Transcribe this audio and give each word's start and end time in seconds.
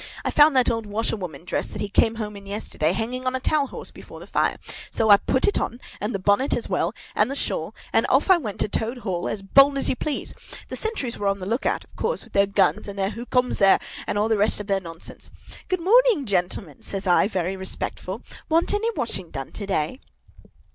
I 0.25 0.31
found 0.31 0.55
that 0.55 0.71
old 0.71 0.87
washerwoman 0.87 1.45
dress 1.45 1.69
that 1.69 1.79
he 1.79 1.87
came 1.87 2.15
home 2.15 2.35
in 2.35 2.47
yesterday, 2.47 2.91
hanging 2.93 3.23
on 3.27 3.35
a 3.35 3.39
towel 3.39 3.67
horse 3.67 3.91
before 3.91 4.19
the 4.19 4.25
fire. 4.25 4.57
So 4.89 5.11
I 5.11 5.17
put 5.17 5.47
it 5.47 5.59
on, 5.59 5.79
and 5.99 6.15
the 6.15 6.17
bonnet 6.17 6.57
as 6.57 6.67
well, 6.67 6.95
and 7.13 7.29
the 7.29 7.35
shawl, 7.35 7.75
and 7.93 8.07
off 8.09 8.27
I 8.31 8.37
went 8.37 8.59
to 8.61 8.67
Toad 8.67 8.97
Hall, 9.05 9.29
as 9.29 9.43
bold 9.43 9.77
as 9.77 9.89
you 9.89 9.95
please. 9.95 10.33
The 10.69 10.75
sentries 10.75 11.19
were 11.19 11.27
on 11.27 11.37
the 11.37 11.45
look 11.45 11.67
out, 11.67 11.83
of 11.83 11.95
course, 11.95 12.23
with 12.23 12.33
their 12.33 12.47
guns 12.47 12.87
and 12.87 12.97
their 12.97 13.11
'Who 13.11 13.27
comes 13.27 13.59
there?' 13.59 13.79
and 14.07 14.17
all 14.17 14.27
the 14.27 14.39
rest 14.39 14.59
of 14.59 14.65
their 14.65 14.81
nonsense. 14.81 15.29
'Good 15.67 15.79
morning, 15.81 16.25
gentlemen!' 16.25 16.81
says 16.81 17.05
I, 17.05 17.27
very 17.27 17.55
respectful. 17.55 18.23
'Want 18.49 18.73
any 18.73 18.89
washing 18.95 19.29
done 19.29 19.51
to 19.51 19.67
day? 19.67 19.99